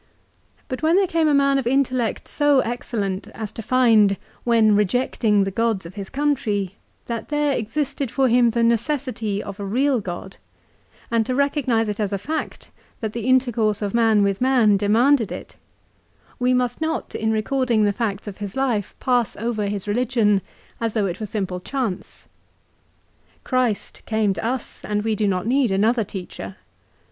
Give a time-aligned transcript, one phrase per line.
[0.67, 5.43] But when there came a man of intellect so excellent as to find, when rejecting
[5.43, 9.99] the gods of his country, that there existed for him the necessity of a real
[9.99, 10.37] God,
[11.11, 15.31] and to recognise it as a fact that the intercourse of man with man demanded
[15.31, 15.55] it,
[16.39, 20.41] we must not in recording the facts of his life, pass over his religion
[20.79, 22.27] as though it were simple chance.
[23.43, 26.55] Christ came to us, and we do not need another teacher.